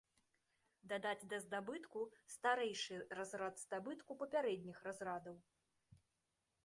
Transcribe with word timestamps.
Дадаць 0.93 1.27
да 1.33 1.37
здабытку 1.43 2.01
старэйшы 2.35 2.97
разрад 3.21 3.53
здабытку 3.65 4.19
папярэдніх 4.23 4.77
разрадаў. 4.89 5.37